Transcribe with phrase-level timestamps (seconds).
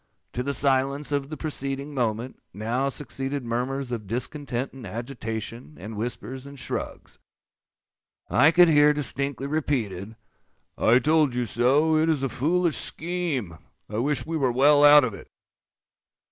[0.33, 5.95] To the silence of the preceding moment, now succeeded murmurs of discontent and agitation, and
[5.95, 7.19] whispers and shrugs.
[8.27, 10.15] I could hear distinctly repeated,
[10.75, 15.27] "I told you so,—it is a foolish scheme.—I wish we were well out of it."